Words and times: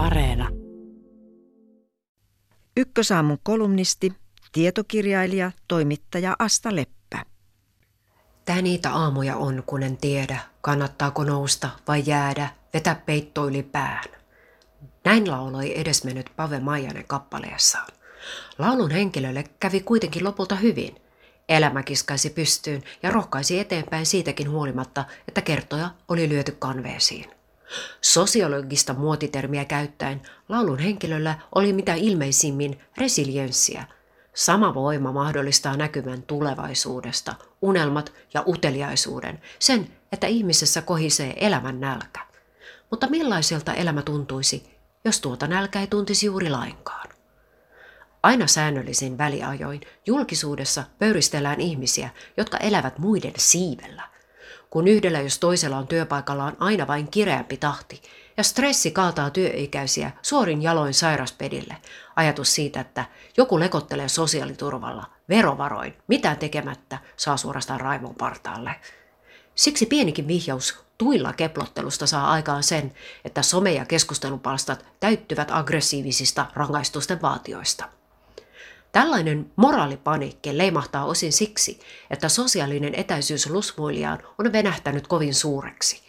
Areena. 0.00 0.48
Ykkösaamun 2.76 3.38
kolumnisti, 3.42 4.12
tietokirjailija, 4.52 5.52
toimittaja 5.68 6.36
Asta 6.38 6.76
Leppä. 6.76 7.24
Tää 8.44 8.62
niitä 8.62 8.92
aamuja 8.92 9.36
on, 9.36 9.62
kun 9.66 9.82
en 9.82 9.96
tiedä, 9.96 10.38
kannattaako 10.60 11.24
nousta 11.24 11.70
vai 11.88 12.02
jäädä, 12.06 12.48
vetä 12.74 12.94
peitto 13.06 13.48
yli 13.48 13.62
pään. 13.62 14.04
Näin 15.04 15.30
lauloi 15.30 15.80
edesmennyt 15.80 16.30
Pave 16.36 16.60
Maijanen 16.60 17.04
kappaleessaan. 17.06 17.88
Laulun 18.58 18.90
henkilölle 18.90 19.44
kävi 19.60 19.80
kuitenkin 19.80 20.24
lopulta 20.24 20.56
hyvin. 20.56 20.96
Elämä 21.48 21.82
kiskaisi 21.82 22.30
pystyyn 22.30 22.82
ja 23.02 23.10
rohkaisi 23.10 23.58
eteenpäin 23.58 24.06
siitäkin 24.06 24.50
huolimatta, 24.50 25.04
että 25.28 25.42
kertoja 25.42 25.90
oli 26.08 26.28
lyöty 26.28 26.56
kanveesiin. 26.58 27.39
Sosiologista 28.00 28.94
muotitermiä 28.94 29.64
käyttäen 29.64 30.22
laulun 30.48 30.78
henkilöllä 30.78 31.38
oli 31.54 31.72
mitä 31.72 31.94
ilmeisimmin 31.94 32.80
resilienssiä. 32.96 33.84
Sama 34.34 34.74
voima 34.74 35.12
mahdollistaa 35.12 35.76
näkymän 35.76 36.22
tulevaisuudesta, 36.22 37.34
unelmat 37.62 38.12
ja 38.34 38.44
uteliaisuuden, 38.46 39.40
sen, 39.58 39.88
että 40.12 40.26
ihmisessä 40.26 40.82
kohisee 40.82 41.34
elämän 41.46 41.80
nälkä. 41.80 42.20
Mutta 42.90 43.06
millaiselta 43.06 43.74
elämä 43.74 44.02
tuntuisi, 44.02 44.76
jos 45.04 45.20
tuota 45.20 45.46
nälkä 45.46 45.80
ei 45.80 45.86
tuntisi 45.86 46.26
juuri 46.26 46.50
lainkaan? 46.50 47.08
Aina 48.22 48.46
säännöllisin 48.46 49.18
väliajoin 49.18 49.80
julkisuudessa 50.06 50.84
pöyristellään 50.98 51.60
ihmisiä, 51.60 52.10
jotka 52.36 52.56
elävät 52.56 52.98
muiden 52.98 53.34
siivellä– 53.36 54.02
kun 54.70 54.88
yhdellä 54.88 55.20
jos 55.20 55.38
toisella 55.38 55.76
on 55.76 55.86
työpaikallaan 55.86 56.56
aina 56.60 56.86
vain 56.86 57.08
kireämpi 57.10 57.56
tahti, 57.56 58.02
ja 58.36 58.44
stressi 58.44 58.90
kaataa 58.90 59.30
työikäisiä 59.30 60.10
suorin 60.22 60.62
jaloin 60.62 60.94
sairaspedille. 60.94 61.76
Ajatus 62.16 62.54
siitä, 62.54 62.80
että 62.80 63.04
joku 63.36 63.60
lekottelee 63.60 64.08
sosiaaliturvalla, 64.08 65.06
verovaroin, 65.28 65.94
mitään 66.08 66.36
tekemättä, 66.36 66.98
saa 67.16 67.36
suorastaan 67.36 67.80
raivon 67.80 68.14
partaalle. 68.14 68.70
Siksi 69.54 69.86
pienikin 69.86 70.28
vihjaus 70.28 70.84
tuilla 70.98 71.32
keplottelusta 71.32 72.06
saa 72.06 72.30
aikaan 72.30 72.62
sen, 72.62 72.92
että 73.24 73.40
some- 73.40 73.76
ja 73.76 73.84
keskustelupalstat 73.84 74.86
täyttyvät 75.00 75.48
aggressiivisista 75.50 76.46
rangaistusten 76.54 77.22
vaatioista. 77.22 77.99
Tällainen 78.92 79.52
moraalipaniikki 79.56 80.58
leimahtaa 80.58 81.04
osin 81.04 81.32
siksi, 81.32 81.80
että 82.10 82.28
sosiaalinen 82.28 82.94
etäisyys 82.94 83.50
lusmuilijaan 83.50 84.18
on 84.38 84.52
venähtänyt 84.52 85.06
kovin 85.06 85.34
suureksi. 85.34 86.02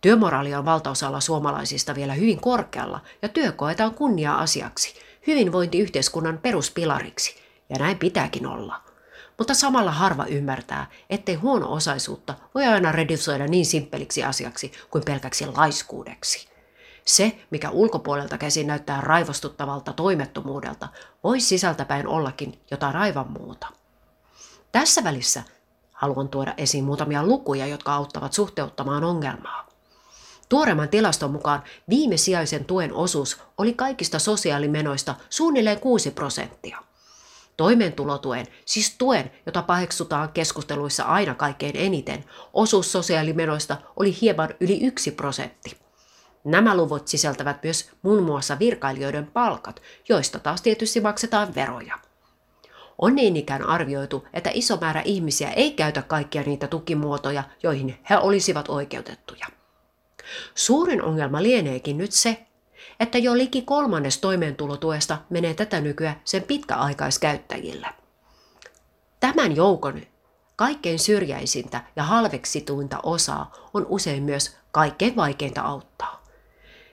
Työmoraali 0.00 0.54
on 0.54 0.64
valtaosalla 0.64 1.20
suomalaisista 1.20 1.94
vielä 1.94 2.14
hyvin 2.14 2.40
korkealla 2.40 3.00
ja 3.22 3.28
työ 3.28 3.52
koetaan 3.52 3.94
kunnia-asiaksi, 3.94 4.94
hyvinvointiyhteiskunnan 5.26 6.38
peruspilariksi, 6.38 7.36
ja 7.68 7.76
näin 7.78 7.98
pitääkin 7.98 8.46
olla. 8.46 8.80
Mutta 9.38 9.54
samalla 9.54 9.90
harva 9.90 10.26
ymmärtää, 10.26 10.90
ettei 11.10 11.34
huono-osaisuutta 11.34 12.34
voi 12.54 12.64
aina 12.64 12.92
redusoida 12.92 13.46
niin 13.46 13.66
simppeliksi 13.66 14.24
asiaksi 14.24 14.72
kuin 14.90 15.04
pelkäksi 15.04 15.46
laiskuudeksi. 15.46 16.53
Se, 17.04 17.38
mikä 17.50 17.70
ulkopuolelta 17.70 18.38
käsin 18.38 18.66
näyttää 18.66 19.00
raivostuttavalta 19.00 19.92
toimettomuudelta, 19.92 20.88
voi 21.24 21.40
sisältäpäin 21.40 22.06
ollakin 22.06 22.60
jotain 22.70 22.96
aivan 22.96 23.32
muuta. 23.32 23.66
Tässä 24.72 25.04
välissä 25.04 25.42
haluan 25.92 26.28
tuoda 26.28 26.54
esiin 26.56 26.84
muutamia 26.84 27.26
lukuja, 27.26 27.66
jotka 27.66 27.94
auttavat 27.94 28.32
suhteuttamaan 28.32 29.04
ongelmaa. 29.04 29.68
Tuoreemman 30.48 30.88
tilaston 30.88 31.30
mukaan 31.30 31.62
viimesijaisen 31.88 32.64
tuen 32.64 32.92
osuus 32.92 33.40
oli 33.58 33.74
kaikista 33.74 34.18
sosiaalimenoista 34.18 35.14
suunnilleen 35.30 35.80
6 35.80 36.10
prosenttia. 36.10 36.78
Toimeentulotuen, 37.56 38.46
siis 38.64 38.94
tuen, 38.98 39.30
jota 39.46 39.62
paheksutaan 39.62 40.28
keskusteluissa 40.32 41.04
aina 41.04 41.34
kaikkein 41.34 41.76
eniten, 41.76 42.24
osuus 42.52 42.92
sosiaalimenoista 42.92 43.76
oli 43.96 44.20
hieman 44.20 44.48
yli 44.60 44.80
1 44.86 45.10
prosentti. 45.10 45.83
Nämä 46.44 46.76
luvut 46.76 47.08
sisältävät 47.08 47.62
myös 47.62 47.90
muun 48.02 48.22
muassa 48.22 48.58
virkailijoiden 48.58 49.26
palkat, 49.26 49.82
joista 50.08 50.38
taas 50.38 50.62
tietysti 50.62 51.00
maksetaan 51.00 51.54
veroja. 51.54 51.98
On 52.98 53.14
niin 53.14 53.36
ikään 53.36 53.62
arvioitu, 53.62 54.28
että 54.32 54.50
iso 54.54 54.76
määrä 54.76 55.02
ihmisiä 55.04 55.50
ei 55.50 55.72
käytä 55.72 56.02
kaikkia 56.02 56.42
niitä 56.42 56.66
tukimuotoja, 56.66 57.44
joihin 57.62 57.98
he 58.10 58.18
olisivat 58.18 58.68
oikeutettuja. 58.68 59.46
Suurin 60.54 61.02
ongelma 61.02 61.42
lieneekin 61.42 61.98
nyt 61.98 62.12
se, 62.12 62.46
että 63.00 63.18
jo 63.18 63.34
liki 63.34 63.62
kolmannes 63.62 64.18
toimeentulotuesta 64.18 65.18
menee 65.30 65.54
tätä 65.54 65.80
nykyä 65.80 66.14
sen 66.24 66.42
pitkäaikaiskäyttäjille. 66.42 67.86
Tämän 69.20 69.56
joukon 69.56 70.02
kaikkein 70.56 70.98
syrjäisintä 70.98 71.80
ja 71.96 72.02
halveksituinta 72.02 73.00
osaa 73.02 73.52
on 73.74 73.86
usein 73.88 74.22
myös 74.22 74.56
kaikkein 74.72 75.16
vaikeinta 75.16 75.62
auttaa. 75.62 76.03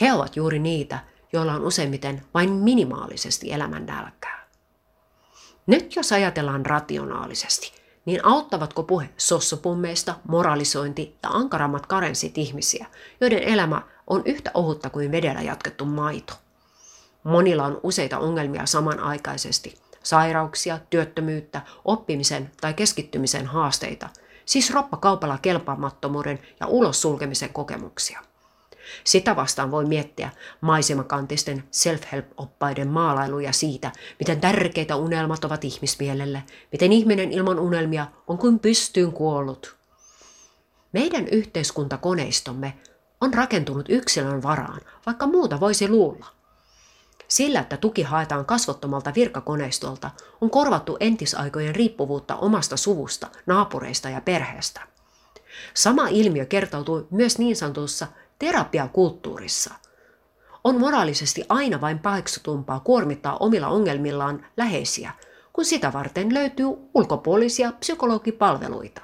He 0.00 0.12
ovat 0.12 0.36
juuri 0.36 0.58
niitä, 0.58 0.98
joilla 1.32 1.52
on 1.52 1.64
useimmiten 1.64 2.22
vain 2.34 2.50
minimaalisesti 2.50 3.52
elämän 3.52 3.86
nälkää. 3.86 4.48
Nyt 5.66 5.96
jos 5.96 6.12
ajatellaan 6.12 6.66
rationaalisesti, 6.66 7.72
niin 8.04 8.24
auttavatko 8.24 8.82
puhe 8.82 9.08
sossupummeista, 9.16 10.14
moralisointi 10.28 11.16
ja 11.22 11.28
ankarammat 11.28 11.86
karensit 11.86 12.38
ihmisiä, 12.38 12.86
joiden 13.20 13.42
elämä 13.42 13.82
on 14.06 14.22
yhtä 14.24 14.50
ohutta 14.54 14.90
kuin 14.90 15.12
vedellä 15.12 15.42
jatkettu 15.42 15.84
maito? 15.84 16.34
Monilla 17.24 17.64
on 17.64 17.80
useita 17.82 18.18
ongelmia 18.18 18.66
samanaikaisesti, 18.66 19.74
sairauksia, 20.02 20.78
työttömyyttä, 20.90 21.62
oppimisen 21.84 22.50
tai 22.60 22.74
keskittymisen 22.74 23.46
haasteita, 23.46 24.08
siis 24.44 24.70
roppakaupalla 24.70 25.38
kelpaamattomuuden 25.38 26.38
ja 26.60 26.66
ulos 26.66 27.02
sulkemisen 27.02 27.52
kokemuksia– 27.52 28.20
sitä 29.04 29.36
vastaan 29.36 29.70
voi 29.70 29.84
miettiä 29.84 30.30
maisemakantisten 30.60 31.64
self-help-oppaiden 31.70 32.88
maalailuja 32.88 33.52
siitä, 33.52 33.92
miten 34.18 34.40
tärkeitä 34.40 34.96
unelmat 34.96 35.44
ovat 35.44 35.64
ihmismielelle, 35.64 36.42
miten 36.72 36.92
ihminen 36.92 37.32
ilman 37.32 37.58
unelmia 37.58 38.06
on 38.26 38.38
kuin 38.38 38.58
pystyyn 38.58 39.12
kuollut. 39.12 39.76
Meidän 40.92 41.28
yhteiskuntakoneistomme 41.28 42.74
on 43.20 43.34
rakentunut 43.34 43.86
yksilön 43.88 44.42
varaan, 44.42 44.80
vaikka 45.06 45.26
muuta 45.26 45.60
voisi 45.60 45.88
luulla. 45.88 46.26
Sillä, 47.28 47.60
että 47.60 47.76
tuki 47.76 48.02
haetaan 48.02 48.44
kasvottomalta 48.44 49.12
virkakoneistolta, 49.14 50.10
on 50.40 50.50
korvattu 50.50 50.96
entisaikojen 51.00 51.74
riippuvuutta 51.74 52.36
omasta 52.36 52.76
suvusta, 52.76 53.28
naapureista 53.46 54.08
ja 54.08 54.20
perheestä. 54.20 54.80
Sama 55.74 56.08
ilmiö 56.08 56.46
kertautuu 56.46 57.06
myös 57.10 57.38
niin 57.38 57.56
sanotussa 57.56 58.06
terapiakulttuurissa 58.42 59.74
on 60.64 60.80
moraalisesti 60.80 61.44
aina 61.48 61.80
vain 61.80 61.98
paheksutumpaa 61.98 62.80
kuormittaa 62.80 63.36
omilla 63.36 63.68
ongelmillaan 63.68 64.46
läheisiä, 64.56 65.12
kun 65.52 65.64
sitä 65.64 65.92
varten 65.92 66.34
löytyy 66.34 66.66
ulkopuolisia 66.94 67.72
psykologipalveluita. 67.72 69.00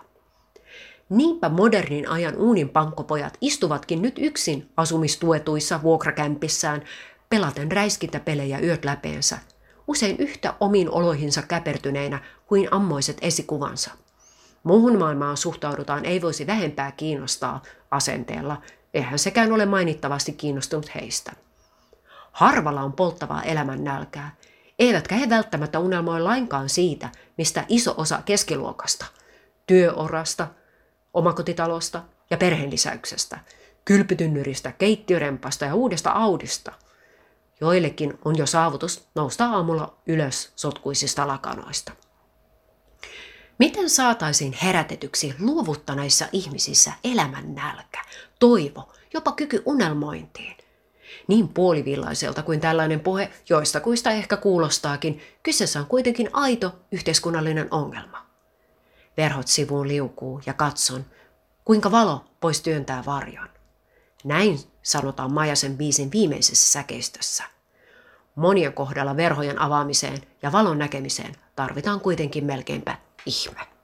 Niinpä 1.09 1.49
modernin 1.49 2.09
ajan 2.09 2.37
uunin 2.37 2.69
pankkopojat 2.69 3.39
istuvatkin 3.41 4.03
nyt 4.03 4.19
yksin 4.19 4.71
asumistuetuissa 4.77 5.83
vuokrakämpissään 5.83 6.83
pelaten 7.31 7.73
räiskintäpelejä 7.73 8.59
yöt 8.59 8.85
läpeensä, 8.85 9.39
usein 9.87 10.17
yhtä 10.19 10.55
omiin 10.61 10.91
oloihinsa 10.91 11.43
käpertyneinä 11.43 12.19
kuin 12.47 12.69
ammoiset 12.71 13.19
esikuvansa. 13.23 13.91
Muuhun 14.63 14.99
maailmaan 14.99 15.37
suhtaudutaan 15.37 16.05
ei 16.05 16.23
voisi 16.23 16.47
vähempää 16.47 16.93
kiinnostaa 16.93 17.63
asenteella, 17.91 18.63
eihän 18.95 19.19
sekään 19.19 19.53
ole 19.53 19.67
mainittavasti 19.67 20.33
kiinnostunut 20.33 20.95
heistä. 20.95 21.33
Harvalla 22.33 22.83
on 22.83 22.93
polttavaa 22.93 23.43
elämän 23.43 23.85
nälkää, 23.85 24.37
eivätkä 24.79 25.15
he 25.15 25.29
välttämättä 25.29 25.79
unelmoi 25.79 26.21
lainkaan 26.21 26.69
siitä, 26.69 27.09
mistä 27.39 27.65
iso 27.69 27.95
osa 27.97 28.23
keskiluokasta, 28.25 29.07
työorasta, 29.67 30.47
omakotitalosta 31.15 32.03
ja 32.31 32.37
perheenlisäyksestä, 32.37 33.39
kylpytynnyristä, 33.85 34.73
keittiörempasta 34.73 35.65
ja 35.65 35.75
uudesta 35.75 36.11
Audista. 36.11 36.73
Joillekin 37.61 38.19
on 38.25 38.39
jo 38.39 38.47
saavutus 38.47 39.09
nousta 39.15 39.47
aamulla 39.47 39.95
ylös 40.07 40.53
sotkuisista 40.57 41.29
lakanoista. 41.29 41.93
Miten 43.59 43.91
saataisiin 43.91 44.53
herätetyksi 44.53 45.35
luovuttaneissa 45.41 46.27
ihmisissä 46.33 46.93
elämän 47.05 47.55
nälkä, 47.55 48.05
toivo, 48.39 48.93
jopa 49.15 49.33
kyky 49.33 49.63
unelmointiin? 49.65 50.57
Niin 51.29 51.49
puolivillaiselta 51.49 52.43
kuin 52.43 52.61
tällainen 52.61 53.01
puhe 53.01 53.31
joista 53.49 53.81
kuista 53.81 54.11
ehkä 54.11 54.37
kuulostaakin, 54.37 55.21
kyseessä 55.43 55.81
on 55.81 55.87
kuitenkin 55.87 56.31
aito 56.33 56.73
yhteiskunnallinen 56.93 57.69
ongelma. 57.71 58.27
Verhot 59.17 59.49
sivuun 59.49 59.89
liukuu 59.89 60.41
ja 60.47 60.53
katson, 60.53 61.05
kuinka 61.65 61.91
valo 61.91 62.25
voisi 62.43 62.63
työntää 62.63 63.05
varjon. 63.07 63.49
Näin 64.25 64.59
sanotaan 64.83 65.33
Majasen 65.33 65.77
biisin 65.77 66.13
viimeisessä 66.13 66.73
säkeistössä. 66.73 67.45
Monien 68.35 68.73
kohdalla 68.73 69.17
verhojen 69.17 69.61
avaamiseen 69.61 70.23
ja 70.43 70.53
valon 70.53 70.79
näkemiseen 70.79 71.37
tarvitaan 71.57 72.01
kuitenkin 72.01 72.45
melkeinpä 72.45 72.97
ich 73.25 73.51
meine. 73.53 73.78